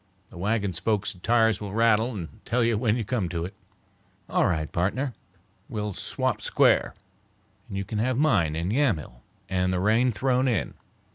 [0.31, 3.53] The wagon spokes and tires will rattle and tell you when you come to it."
[4.27, 5.13] "All right, partner,
[5.69, 6.95] we'll swap square,
[7.69, 10.73] you can have mine in Yamhill and the rain thrown in.